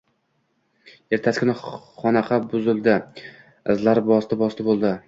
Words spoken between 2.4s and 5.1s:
buzildi. Izlar bosti-bosti bo‘ldi.